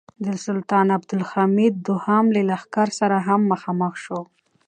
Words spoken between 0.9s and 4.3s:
عبدالحمید دوهم له لښکر سره هم مخامخ شو.